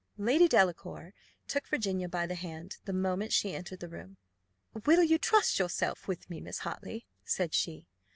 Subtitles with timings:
[0.17, 1.13] Lady Delacour
[1.47, 4.17] took Virginia by the hand, the moment she entered the room.
[4.87, 7.85] "Will you trust yourself with me, Miss Hartley?" said she.